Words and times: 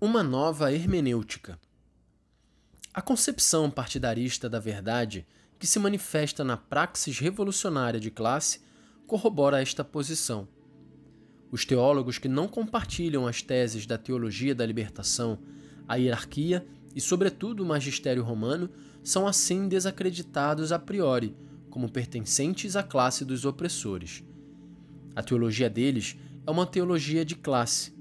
Uma 0.00 0.22
nova 0.22 0.72
hermenêutica. 0.72 1.58
A 2.94 3.02
concepção 3.02 3.68
partidarista 3.68 4.48
da 4.48 4.60
verdade, 4.60 5.26
que 5.58 5.66
se 5.66 5.76
manifesta 5.80 6.44
na 6.44 6.56
praxis 6.56 7.18
revolucionária 7.18 7.98
de 7.98 8.08
classe, 8.08 8.60
corrobora 9.08 9.60
esta 9.60 9.82
posição. 9.82 10.46
Os 11.50 11.64
teólogos 11.64 12.16
que 12.16 12.28
não 12.28 12.46
compartilham 12.46 13.26
as 13.26 13.42
teses 13.42 13.86
da 13.86 13.98
teologia 13.98 14.54
da 14.54 14.64
libertação, 14.64 15.40
a 15.88 15.96
hierarquia 15.96 16.64
e, 16.94 17.00
sobretudo, 17.00 17.64
o 17.64 17.66
magistério 17.66 18.22
romano 18.22 18.70
são 19.02 19.26
assim 19.26 19.66
desacreditados 19.66 20.70
a 20.70 20.78
priori, 20.78 21.36
como 21.70 21.90
pertencentes 21.90 22.76
à 22.76 22.84
classe 22.84 23.24
dos 23.24 23.44
opressores. 23.44 24.22
A 25.16 25.24
teologia 25.24 25.68
deles 25.68 26.16
é 26.46 26.50
uma 26.52 26.66
teologia 26.66 27.24
de 27.24 27.34
classe 27.34 27.97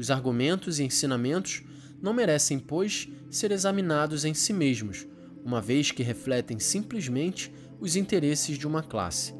os 0.00 0.10
argumentos 0.10 0.80
e 0.80 0.84
ensinamentos 0.84 1.62
não 2.00 2.14
merecem, 2.14 2.58
pois, 2.58 3.06
ser 3.30 3.52
examinados 3.52 4.24
em 4.24 4.32
si 4.32 4.52
mesmos, 4.52 5.06
uma 5.44 5.60
vez 5.60 5.90
que 5.90 6.02
refletem 6.02 6.58
simplesmente 6.58 7.52
os 7.78 7.96
interesses 7.96 8.56
de 8.56 8.66
uma 8.66 8.82
classe. 8.82 9.34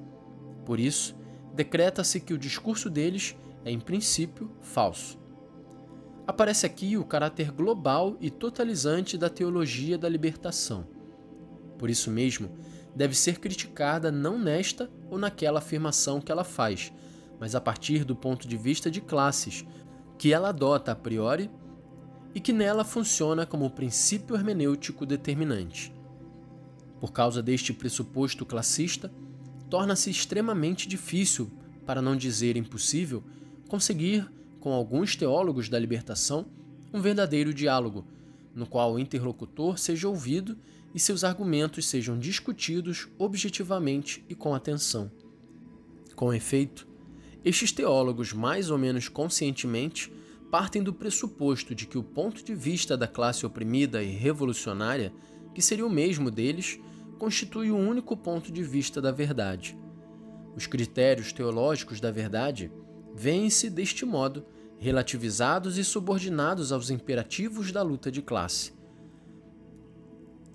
Por 0.67 0.79
isso, 0.79 1.17
decreta-se 1.55 2.21
que 2.21 2.35
o 2.35 2.39
discurso 2.39 2.91
deles 2.91 3.35
é, 3.65 3.71
em 3.71 3.81
princípio, 3.81 4.51
falso. 4.61 5.19
Aparece 6.27 6.67
aqui 6.67 6.97
o 6.97 7.05
caráter 7.05 7.51
global 7.51 8.17
e 8.21 8.31
totalizante 8.31 9.17
da 9.17 9.29
teologia 9.29 9.97
da 9.97 10.09
libertação. 10.09 10.87
Por 11.79 11.89
isso 11.89 12.11
mesmo, 12.11 12.51
deve 12.95 13.15
ser 13.15 13.39
criticada 13.39 14.13
não 14.13 14.39
nesta 14.39 14.91
ou 15.11 15.19
naquela 15.19 15.59
afirmação 15.59 16.21
que 16.21 16.31
ela 16.31 16.45
faz, 16.45 16.93
mas 17.39 17.55
a 17.55 17.61
partir 17.61 18.05
do 18.05 18.15
ponto 18.15 18.47
de 18.47 18.57
vista 18.57 18.91
de 18.91 19.01
classes, 19.01 19.65
que 20.21 20.35
ela 20.35 20.51
adota 20.51 20.93
a 20.93 20.95
priori 20.95 21.51
e 22.35 22.41
que 22.41 22.53
nela 22.53 22.85
funciona 22.85 23.47
como 23.47 23.71
princípio 23.71 24.37
hermenêutico 24.37 25.07
determinante. 25.07 25.95
Por 27.01 27.11
causa 27.11 27.43
deste 27.43 27.73
pressuposto 27.73 28.45
classista, 28.45 29.11
torna-se 29.71 30.11
extremamente 30.11 30.87
difícil, 30.87 31.51
para 31.87 32.03
não 32.03 32.15
dizer 32.15 32.59
impossível, 32.59 33.25
conseguir, 33.67 34.31
com 34.61 34.75
alguns 34.75 35.17
teólogos 35.17 35.71
da 35.71 35.79
libertação, 35.79 36.45
um 36.93 37.01
verdadeiro 37.01 37.55
diálogo, 37.55 38.05
no 38.55 38.67
qual 38.67 38.93
o 38.93 38.99
interlocutor 38.99 39.79
seja 39.79 40.07
ouvido 40.07 40.55
e 40.95 41.01
seus 41.01 41.25
argumentos 41.25 41.87
sejam 41.87 42.19
discutidos 42.19 43.09
objetivamente 43.19 44.23
e 44.29 44.35
com 44.35 44.55
atenção. 44.55 45.11
Com 46.15 46.31
efeito, 46.35 46.87
estes 47.45 47.73
teólogos, 47.73 48.33
mais 48.33 48.71
ou 48.71 48.79
menos 48.79 49.09
conscientemente, 49.09 50.13
partem 50.51 50.83
do 50.83 50.93
pressuposto 50.93 51.75
de 51.75 51.87
que 51.87 51.97
o 51.97 52.03
ponto 52.03 52.45
de 52.45 52.55
vista 52.55 52.97
da 52.97 53.07
classe 53.07 53.47
oprimida 53.47 54.03
e 54.03 54.11
revolucionária, 54.11 55.13
que 55.55 55.63
seria 55.63 55.87
o 55.87 55.91
mesmo 55.91 56.31
deles, 56.31 56.79
constitui 57.19 57.71
o 57.71 57.77
único 57.77 58.17
ponto 58.17 58.51
de 58.51 58.63
vista 58.63 59.01
da 59.01 59.13
verdade. 59.13 59.79
Os 60.57 60.67
critérios 60.67 61.33
teológicos 61.33 62.01
da 62.01 62.11
verdade 62.11 62.71
vêem-se 63.15 63.71
deste 63.71 64.05
modo 64.05 64.45
relativizados 64.79 65.79
e 65.79 65.85
subordinados 65.85 66.73
aos 66.73 66.91
imperativos 66.91 67.71
da 67.71 67.83
luta 67.83 68.11
de 68.11 68.23
classe. 68.23 68.73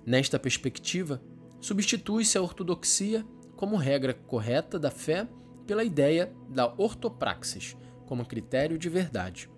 Nesta 0.04 0.38
perspectiva, 0.38 1.22
substitui-se 1.60 2.36
a 2.36 2.42
ortodoxia 2.42 3.24
como 3.56 3.76
regra 3.76 4.12
correta 4.12 4.78
da 4.78 4.90
fé 4.90 5.28
pela 5.66 5.84
ideia 5.84 6.32
da 6.48 6.72
ortopraxis 6.76 7.76
como 8.06 8.24
critério 8.24 8.78
de 8.78 8.88
verdade. 8.88 9.50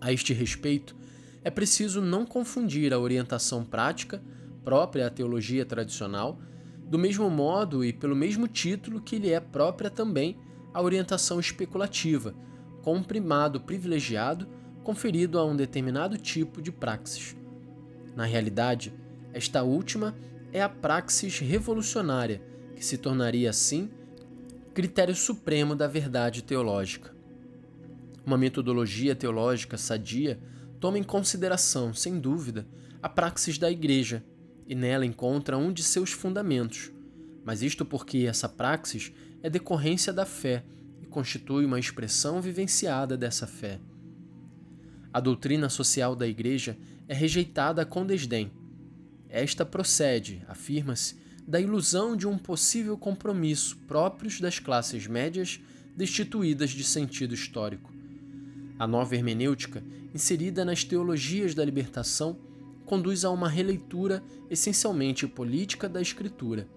A 0.00 0.12
este 0.12 0.32
respeito, 0.32 0.96
é 1.42 1.50
preciso 1.50 2.00
não 2.00 2.24
confundir 2.24 2.92
a 2.92 2.98
orientação 2.98 3.64
prática, 3.64 4.22
própria 4.64 5.06
à 5.06 5.10
teologia 5.10 5.64
tradicional, 5.64 6.38
do 6.86 6.98
mesmo 6.98 7.28
modo 7.28 7.84
e 7.84 7.92
pelo 7.92 8.16
mesmo 8.16 8.48
título 8.48 9.00
que 9.00 9.18
lhe 9.18 9.30
é 9.30 9.40
própria 9.40 9.90
também 9.90 10.38
a 10.72 10.80
orientação 10.80 11.38
especulativa, 11.38 12.34
com 12.82 12.96
um 12.96 13.02
primado 13.02 13.60
privilegiado 13.60 14.48
conferido 14.82 15.38
a 15.38 15.44
um 15.44 15.54
determinado 15.54 16.16
tipo 16.18 16.60
de 16.60 16.72
praxis. 16.72 17.36
Na 18.16 18.24
realidade, 18.24 18.92
esta 19.32 19.62
última 19.62 20.14
é 20.52 20.62
a 20.62 20.68
praxis 20.68 21.38
revolucionária, 21.38 22.42
que 22.76 22.84
se 22.84 22.96
tornaria 22.96 23.50
assim 23.50 23.90
critério 24.74 25.14
supremo 25.14 25.76
da 25.76 25.86
verdade 25.86 26.42
teológica. 26.42 27.14
Uma 28.26 28.36
metodologia 28.36 29.14
teológica 29.14 29.78
sadia 29.78 30.40
toma 30.80 30.98
em 30.98 31.02
consideração, 31.04 31.94
sem 31.94 32.18
dúvida, 32.18 32.66
a 33.00 33.08
praxis 33.08 33.56
da 33.56 33.70
Igreja 33.70 34.24
e 34.66 34.74
nela 34.74 35.06
encontra 35.06 35.56
um 35.56 35.72
de 35.72 35.84
seus 35.84 36.10
fundamentos, 36.10 36.90
mas 37.44 37.62
isto 37.62 37.84
porque 37.84 38.26
essa 38.28 38.48
praxis 38.48 39.12
é 39.44 39.48
decorrência 39.48 40.12
da 40.12 40.26
fé 40.26 40.64
e 41.00 41.06
constitui 41.06 41.64
uma 41.64 41.78
expressão 41.78 42.42
vivenciada 42.42 43.16
dessa 43.16 43.46
fé. 43.46 43.78
A 45.12 45.20
doutrina 45.20 45.68
social 45.68 46.16
da 46.16 46.26
Igreja 46.26 46.76
é 47.06 47.14
rejeitada 47.14 47.86
com 47.86 48.04
desdém. 48.04 48.50
Esta 49.28 49.64
procede, 49.64 50.42
afirma-se, 50.48 51.22
da 51.46 51.60
ilusão 51.60 52.16
de 52.16 52.26
um 52.26 52.38
possível 52.38 52.96
compromisso 52.96 53.76
próprios 53.86 54.40
das 54.40 54.58
classes 54.58 55.06
médias 55.06 55.60
destituídas 55.96 56.70
de 56.70 56.82
sentido 56.82 57.34
histórico. 57.34 57.92
A 58.78 58.86
nova 58.86 59.14
hermenêutica, 59.14 59.84
inserida 60.14 60.64
nas 60.64 60.82
teologias 60.82 61.54
da 61.54 61.64
libertação, 61.64 62.38
conduz 62.84 63.24
a 63.24 63.30
uma 63.30 63.48
releitura 63.48 64.22
essencialmente 64.50 65.26
política 65.26 65.88
da 65.88 66.00
Escritura. 66.00 66.68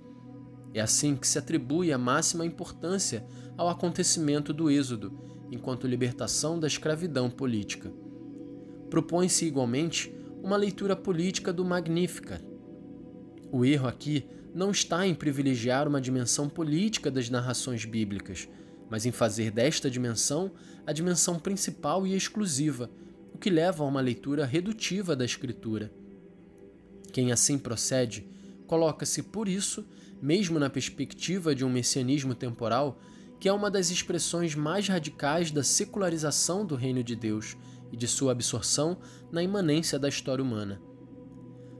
É 0.73 0.81
assim 0.81 1.15
que 1.15 1.27
se 1.27 1.39
atribui 1.39 1.91
a 1.91 1.97
máxima 1.97 2.45
importância 2.45 3.25
ao 3.57 3.69
acontecimento 3.69 4.53
do 4.53 4.69
Êxodo, 4.69 5.17
enquanto 5.51 5.87
libertação 5.87 6.59
da 6.59 6.67
escravidão 6.67 7.29
política. 7.29 7.91
Propõe-se 8.89 9.45
igualmente 9.45 10.13
uma 10.43 10.55
leitura 10.55 10.95
política 10.95 11.51
do 11.51 11.65
Magnífica. 11.65 12.41
O 13.51 13.65
erro 13.65 13.87
aqui 13.87 14.25
não 14.57 14.71
está 14.71 15.05
em 15.05 15.13
privilegiar 15.13 15.87
uma 15.87 16.01
dimensão 16.01 16.49
política 16.49 17.11
das 17.11 17.29
narrações 17.29 17.85
bíblicas, 17.85 18.49
mas 18.89 19.05
em 19.05 19.11
fazer 19.11 19.51
desta 19.51 19.87
dimensão 19.87 20.51
a 20.83 20.91
dimensão 20.91 21.37
principal 21.37 22.07
e 22.07 22.15
exclusiva, 22.15 22.89
o 23.31 23.37
que 23.37 23.51
leva 23.51 23.83
a 23.83 23.87
uma 23.87 24.01
leitura 24.01 24.47
redutiva 24.47 25.15
da 25.15 25.23
Escritura. 25.23 25.93
Quem 27.13 27.31
assim 27.31 27.59
procede, 27.59 28.27
coloca-se 28.65 29.21
por 29.21 29.47
isso, 29.47 29.85
mesmo 30.19 30.57
na 30.57 30.71
perspectiva 30.71 31.53
de 31.53 31.63
um 31.63 31.69
messianismo 31.69 32.33
temporal, 32.33 32.99
que 33.39 33.47
é 33.47 33.53
uma 33.53 33.69
das 33.69 33.91
expressões 33.91 34.55
mais 34.55 34.87
radicais 34.87 35.51
da 35.51 35.63
secularização 35.63 36.65
do 36.65 36.75
reino 36.75 37.03
de 37.03 37.15
Deus 37.15 37.55
e 37.91 37.95
de 37.95 38.07
sua 38.07 38.31
absorção 38.31 38.97
na 39.31 39.43
imanência 39.43 39.99
da 39.99 40.09
história 40.09 40.43
humana. 40.43 40.81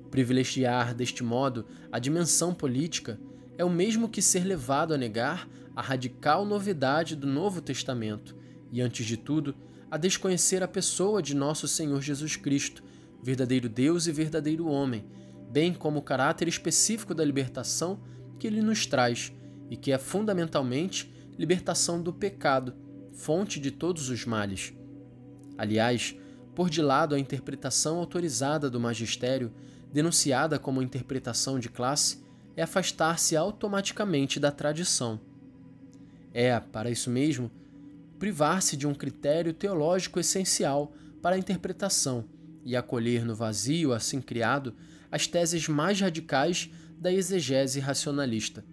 Privilegiar, 0.10 0.94
deste 0.94 1.24
modo, 1.24 1.66
a 1.92 2.00
dimensão 2.00 2.54
política 2.54 3.20
é 3.58 3.66
o 3.66 3.70
mesmo 3.70 4.08
que 4.08 4.22
ser 4.22 4.44
levado 4.44 4.94
a 4.94 4.98
negar 4.98 5.48
a 5.76 5.82
radical 5.82 6.46
novidade 6.46 7.16
do 7.16 7.28
Novo 7.28 7.62
Testamento 7.62 8.36
e, 8.72 8.82
antes 8.82 9.06
de 9.06 9.18
tudo, 9.18 9.56
a 9.90 9.98
desconhecer 9.98 10.64
a 10.64 10.68
pessoa 10.68 11.22
de 11.22 11.36
nosso 11.36 11.68
Senhor 11.68 12.02
Jesus 12.02 12.36
Cristo, 12.36 12.84
verdadeiro 13.22 13.70
Deus 13.70 14.08
e 14.08 14.12
verdadeiro 14.12 14.68
homem, 14.68 15.06
bem 15.52 15.74
como 15.74 16.00
o 16.00 16.04
caráter 16.04 16.48
específico 16.48 17.14
da 17.14 17.24
libertação 17.24 18.00
que 18.38 18.48
ele 18.48 18.62
nos 18.62 18.86
traz 18.86 19.32
e 19.70 19.78
que 19.78 19.92
é 19.92 19.98
fundamentalmente 19.98 21.12
libertação 21.38 22.02
do 22.02 22.14
pecado, 22.14 22.74
fonte 23.14 23.60
de 23.60 23.72
todos 23.72 24.10
os 24.10 24.26
males. 24.26 24.74
Aliás, 25.58 26.16
por 26.56 26.70
de 26.70 26.82
lado 26.82 27.16
a 27.16 27.20
interpretação 27.20 27.98
autorizada 28.00 28.70
do 28.70 28.80
magistério 28.80 29.52
denunciada 29.92 30.60
como 30.60 30.82
interpretação 30.82 31.60
de 31.60 31.70
classe, 31.70 32.24
é 32.56 32.64
afastar-se 32.64 33.36
automaticamente 33.36 34.40
da 34.40 34.52
tradição. 34.52 35.20
É, 36.34 36.60
para 36.60 36.90
isso 36.90 37.10
mesmo, 37.10 37.52
privar-se 38.20 38.76
de 38.76 38.88
um 38.88 38.94
critério 38.94 39.54
teológico 39.54 40.20
essencial 40.20 40.94
para 41.22 41.36
a 41.36 41.40
interpretação 41.40 42.26
e 42.64 42.76
acolher 42.76 43.24
no 43.24 43.36
vazio 43.36 43.94
assim 43.94 44.20
criado 44.20 44.76
as 45.12 45.28
teses 45.28 45.68
mais 45.68 46.02
radicais 46.02 46.70
da 47.00 47.12
exegese 47.12 47.80
racionalista. 47.80 48.66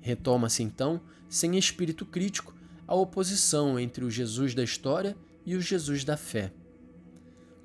Retoma-se 0.00 0.62
então, 0.62 1.00
sem 1.28 1.58
espírito 1.58 2.06
crítico, 2.06 2.54
a 2.86 2.94
oposição 2.94 3.78
entre 3.78 4.04
o 4.04 4.10
Jesus 4.10 4.54
da 4.54 4.64
história 4.64 5.16
e 5.44 5.54
o 5.54 5.60
Jesus 5.60 6.04
da 6.04 6.16
fé. 6.16 6.52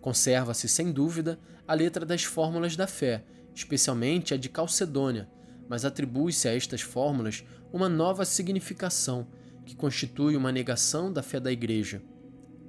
Conserva-se, 0.06 0.70
sem 0.70 0.92
dúvida, 0.92 1.40
a 1.68 1.74
letra 1.74 2.06
das 2.06 2.24
fórmulas 2.24 2.76
da 2.76 2.86
fé, 2.86 3.26
especialmente 3.56 4.36
a 4.36 4.38
de 4.38 4.50
Calcedônia, 4.50 5.28
mas 5.68 5.84
atribui-se 5.84 6.48
a 6.48 6.54
estas 6.54 6.82
fórmulas 6.82 7.44
uma 7.74 7.90
nova 7.90 8.24
significação 8.24 9.28
que 9.66 9.76
constitui 9.76 10.36
uma 10.36 10.52
negação 10.52 11.12
da 11.12 11.24
fé 11.24 11.40
da 11.40 11.52
Igreja. 11.52 12.04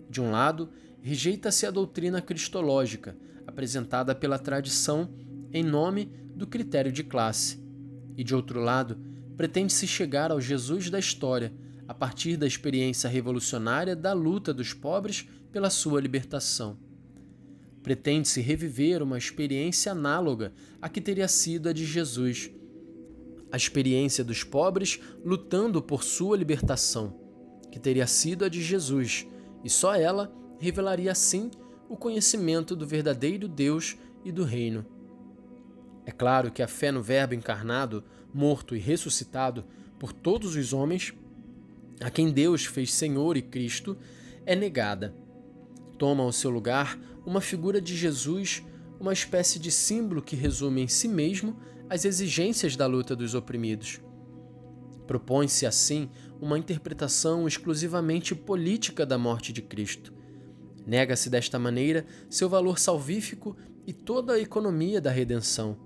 De 0.08 0.18
um 0.18 0.30
lado, 0.30 0.70
rejeita-se 1.02 1.66
a 1.66 1.70
doutrina 1.70 2.22
cristológica 2.22 3.14
apresentada 3.46 4.14
pela 4.14 4.38
tradição 4.38 5.14
em 5.52 5.62
nome 5.62 6.06
do 6.34 6.46
critério 6.46 6.90
de 6.90 7.04
classe. 7.04 7.62
E 8.16 8.24
de 8.24 8.34
outro 8.34 8.60
lado, 8.60 8.98
pretende-se 9.36 9.86
chegar 9.86 10.30
ao 10.30 10.40
Jesus 10.40 10.88
da 10.88 10.98
história 10.98 11.52
a 11.86 11.92
partir 11.92 12.38
da 12.38 12.46
experiência 12.46 13.10
revolucionária 13.10 13.94
da 13.94 14.14
luta 14.14 14.54
dos 14.54 14.72
pobres 14.72 15.28
pela 15.52 15.68
sua 15.68 16.00
libertação. 16.00 16.85
Pretende-se 17.86 18.40
reviver 18.40 19.00
uma 19.00 19.16
experiência 19.16 19.92
análoga 19.92 20.52
à 20.82 20.88
que 20.88 21.00
teria 21.00 21.28
sido 21.28 21.68
a 21.68 21.72
de 21.72 21.86
Jesus, 21.86 22.50
a 23.52 23.56
experiência 23.56 24.24
dos 24.24 24.42
pobres 24.42 24.98
lutando 25.24 25.80
por 25.80 26.02
sua 26.02 26.36
libertação, 26.36 27.14
que 27.70 27.78
teria 27.78 28.04
sido 28.08 28.44
a 28.44 28.48
de 28.48 28.60
Jesus, 28.60 29.24
e 29.62 29.70
só 29.70 29.94
ela 29.94 30.34
revelaria 30.58 31.12
assim 31.12 31.48
o 31.88 31.96
conhecimento 31.96 32.74
do 32.74 32.84
verdadeiro 32.84 33.46
Deus 33.46 33.96
e 34.24 34.32
do 34.32 34.42
Reino. 34.42 34.84
É 36.04 36.10
claro 36.10 36.50
que 36.50 36.64
a 36.64 36.66
fé 36.66 36.90
no 36.90 37.04
Verbo 37.04 37.34
encarnado, 37.34 38.02
morto 38.34 38.74
e 38.74 38.80
ressuscitado 38.80 39.64
por 39.96 40.12
todos 40.12 40.56
os 40.56 40.72
homens, 40.72 41.14
a 42.00 42.10
quem 42.10 42.32
Deus 42.32 42.64
fez 42.64 42.92
Senhor 42.92 43.36
e 43.36 43.42
Cristo, 43.42 43.96
é 44.44 44.56
negada. 44.56 45.14
Toma 45.98 46.22
ao 46.22 46.32
seu 46.32 46.50
lugar 46.50 46.98
uma 47.24 47.40
figura 47.40 47.80
de 47.80 47.96
Jesus, 47.96 48.62
uma 49.00 49.12
espécie 49.12 49.58
de 49.58 49.70
símbolo 49.70 50.22
que 50.22 50.36
resume 50.36 50.82
em 50.82 50.88
si 50.88 51.08
mesmo 51.08 51.56
as 51.88 52.04
exigências 52.04 52.76
da 52.76 52.86
luta 52.86 53.14
dos 53.14 53.34
oprimidos. 53.34 54.00
Propõe-se, 55.06 55.66
assim, 55.66 56.10
uma 56.40 56.58
interpretação 56.58 57.46
exclusivamente 57.46 58.34
política 58.34 59.06
da 59.06 59.16
morte 59.16 59.52
de 59.52 59.62
Cristo. 59.62 60.12
Nega-se 60.86 61.30
desta 61.30 61.58
maneira 61.58 62.04
seu 62.28 62.48
valor 62.48 62.78
salvífico 62.78 63.56
e 63.86 63.92
toda 63.92 64.34
a 64.34 64.40
economia 64.40 65.00
da 65.00 65.10
redenção. 65.10 65.76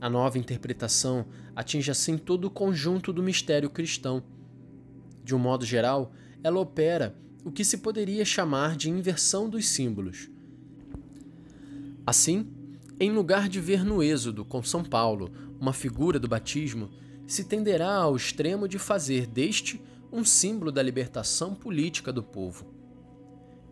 A 0.00 0.10
nova 0.10 0.38
interpretação 0.38 1.26
atinge 1.54 1.90
assim 1.90 2.18
todo 2.18 2.46
o 2.46 2.50
conjunto 2.50 3.12
do 3.12 3.22
mistério 3.22 3.70
cristão 3.70 4.24
de 5.24 5.34
um 5.34 5.38
modo 5.38 5.64
geral, 5.64 6.12
ela 6.42 6.60
opera 6.60 7.16
o 7.44 7.50
que 7.50 7.64
se 7.64 7.78
poderia 7.78 8.24
chamar 8.24 8.76
de 8.76 8.88
inversão 8.88 9.48
dos 9.48 9.68
símbolos. 9.68 10.30
Assim, 12.06 12.46
em 13.00 13.10
lugar 13.10 13.48
de 13.48 13.60
ver 13.60 13.84
no 13.84 14.02
Êxodo 14.02 14.44
com 14.44 14.62
São 14.62 14.84
Paulo 14.84 15.30
uma 15.60 15.72
figura 15.72 16.18
do 16.18 16.28
batismo, 16.28 16.90
se 17.26 17.44
tenderá 17.44 17.94
ao 17.94 18.16
extremo 18.16 18.68
de 18.68 18.78
fazer 18.78 19.26
deste 19.26 19.80
um 20.12 20.24
símbolo 20.24 20.70
da 20.70 20.82
libertação 20.82 21.54
política 21.54 22.12
do 22.12 22.22
povo. 22.22 22.66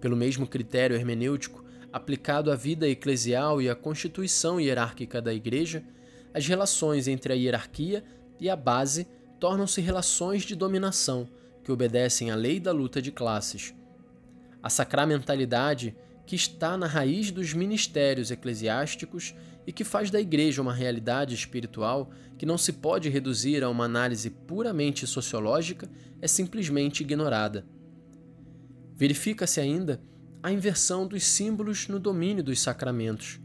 Pelo 0.00 0.16
mesmo 0.16 0.46
critério 0.46 0.96
hermenêutico 0.96 1.64
aplicado 1.92 2.50
à 2.50 2.56
vida 2.56 2.88
eclesial 2.88 3.60
e 3.60 3.68
à 3.68 3.74
constituição 3.74 4.60
hierárquica 4.60 5.20
da 5.20 5.34
Igreja, 5.34 5.84
as 6.32 6.46
relações 6.46 7.08
entre 7.08 7.32
a 7.32 7.36
hierarquia 7.36 8.04
e 8.38 8.48
a 8.48 8.56
base 8.56 9.06
tornam-se 9.38 9.80
relações 9.80 10.42
de 10.42 10.54
dominação 10.54 11.28
que 11.70 11.72
obedecem 11.72 12.32
à 12.32 12.34
lei 12.34 12.58
da 12.58 12.72
luta 12.72 13.00
de 13.00 13.12
classes. 13.12 13.72
A 14.60 14.68
sacramentalidade 14.68 15.94
que 16.26 16.34
está 16.34 16.76
na 16.76 16.88
raiz 16.88 17.30
dos 17.30 17.54
ministérios 17.54 18.32
eclesiásticos 18.32 19.36
e 19.64 19.72
que 19.72 19.84
faz 19.84 20.10
da 20.10 20.20
Igreja 20.20 20.60
uma 20.60 20.74
realidade 20.74 21.32
espiritual 21.32 22.10
que 22.36 22.44
não 22.44 22.58
se 22.58 22.72
pode 22.72 23.08
reduzir 23.08 23.62
a 23.62 23.68
uma 23.68 23.84
análise 23.84 24.30
puramente 24.30 25.06
sociológica 25.06 25.88
é 26.20 26.26
simplesmente 26.26 27.04
ignorada. 27.04 27.64
Verifica-se 28.96 29.60
ainda 29.60 30.02
a 30.42 30.50
inversão 30.50 31.06
dos 31.06 31.22
símbolos 31.22 31.86
no 31.86 32.00
domínio 32.00 32.42
dos 32.42 32.60
sacramentos. 32.60 33.38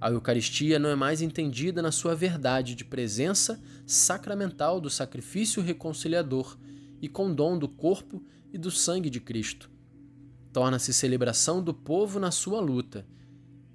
A 0.00 0.10
Eucaristia 0.10 0.78
não 0.78 0.88
é 0.88 0.94
mais 0.94 1.20
entendida 1.20 1.82
na 1.82 1.92
sua 1.92 2.14
verdade 2.14 2.74
de 2.74 2.86
presença 2.86 3.60
sacramental 3.84 4.80
do 4.80 4.88
sacrifício 4.88 5.62
reconciliador 5.62 6.56
e 7.00 7.08
com 7.08 7.34
dom 7.34 7.58
do 7.58 7.68
corpo 7.68 8.22
e 8.52 8.58
do 8.58 8.70
sangue 8.70 9.10
de 9.10 9.20
Cristo. 9.20 9.70
Torna-se 10.52 10.92
celebração 10.92 11.62
do 11.62 11.72
povo 11.72 12.18
na 12.18 12.30
sua 12.30 12.60
luta. 12.60 13.06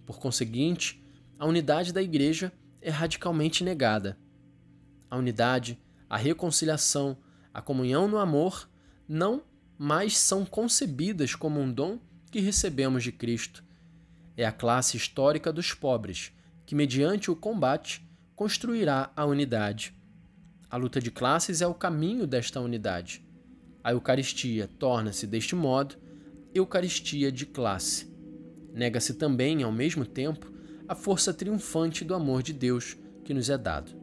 Por 0.06 0.20
conseguinte, 0.20 1.04
a 1.40 1.46
unidade 1.46 1.94
da 1.94 2.02
Igreja 2.02 2.52
é 2.82 2.90
radicalmente 2.90 3.64
negada. 3.64 4.18
A 5.10 5.18
unidade, 5.18 5.80
a 6.10 6.18
reconciliação, 6.18 7.18
a 7.54 7.62
comunhão 7.62 8.08
no 8.08 8.18
amor 8.18 8.70
não 9.08 9.44
mais 9.78 10.18
são 10.18 10.46
concebidas 10.46 11.36
como 11.36 11.60
um 11.60 11.72
dom 11.72 12.00
que 12.30 12.40
recebemos 12.40 13.04
de 13.04 13.12
Cristo. 13.12 13.64
É 14.38 14.46
a 14.46 14.52
classe 14.52 14.98
histórica 14.98 15.52
dos 15.52 15.74
pobres 15.74 16.34
que, 16.66 16.76
mediante 16.76 17.32
o 17.32 17.36
combate, 17.36 18.06
construirá 18.36 19.12
a 19.16 19.26
unidade. 19.26 19.95
A 20.76 20.78
luta 20.78 21.00
de 21.00 21.10
classes 21.10 21.62
é 21.62 21.68
o 21.68 21.74
caminho 21.74 22.28
desta 22.28 22.60
unidade. 22.60 23.26
A 23.82 23.94
Eucaristia 23.94 24.70
torna-se, 24.78 25.26
deste 25.26 25.56
modo, 25.56 25.96
Eucaristia 26.54 27.32
de 27.32 27.46
classe. 27.46 28.14
Nega-se 28.74 29.14
também, 29.14 29.64
ao 29.64 29.72
mesmo 29.72 30.06
tempo, 30.06 30.52
a 30.86 30.94
força 30.94 31.34
triunfante 31.34 32.04
do 32.04 32.14
amor 32.14 32.44
de 32.44 32.52
Deus 32.52 32.98
que 33.24 33.34
nos 33.34 33.50
é 33.50 33.58
dado. 33.58 33.96